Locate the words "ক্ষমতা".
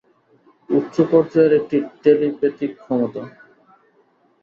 2.81-3.23